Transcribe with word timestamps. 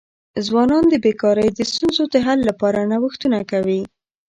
ځوانان 0.45 0.83
د 0.89 0.95
بېکاری 1.03 1.47
د 1.53 1.59
ستونزو 1.71 2.03
د 2.13 2.15
حل 2.25 2.39
لپاره 2.49 2.79
نوښتونه 2.91 3.39
کوي. 3.51 3.81